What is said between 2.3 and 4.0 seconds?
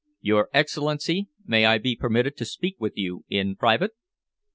to speak with you in private?"